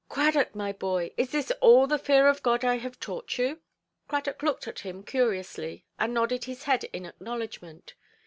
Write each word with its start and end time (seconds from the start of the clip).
"Cradock, 0.09 0.55
my 0.55 0.73
boy, 0.73 1.11
is 1.15 1.29
this 1.31 1.51
all 1.61 1.85
the 1.85 1.99
fear 1.99 2.27
of 2.27 2.41
God 2.41 2.65
I 2.65 2.77
have 2.79 2.99
taught 2.99 3.37
you"? 3.37 3.61
Cradock 4.07 4.41
looked 4.41 4.67
at 4.67 4.79
him 4.79 5.03
curiously, 5.03 5.85
and 5.99 6.11
nodded 6.11 6.45
his 6.45 6.63
head 6.63 6.85
in 6.85 7.05
acknowledgment. 7.05 7.93